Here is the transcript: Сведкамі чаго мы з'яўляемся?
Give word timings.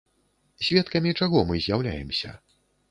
Сведкамі 0.69 1.15
чаго 1.21 1.47
мы 1.51 1.63
з'яўляемся? 1.67 2.39